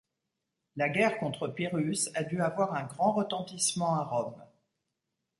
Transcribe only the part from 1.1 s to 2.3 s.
contre Pyrrhus a